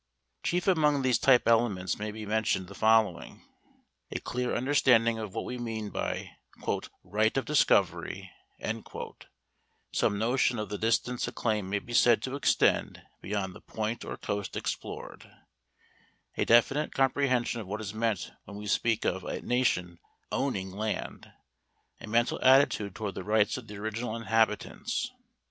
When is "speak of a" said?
18.65-19.43